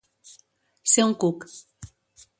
Ser 0.93 1.05
un 1.09 1.15
cuc. 1.25 1.47